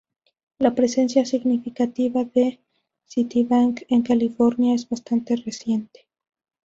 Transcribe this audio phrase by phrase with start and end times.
[0.57, 2.59] La presencia significativa de
[3.05, 6.07] Citibank en California es bastante reciente.